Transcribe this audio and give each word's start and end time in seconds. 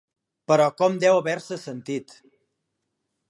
Però 0.51 0.65
com 0.79 0.95
deu 1.03 1.17
haver-se 1.17 1.59
sentit! 1.65 2.15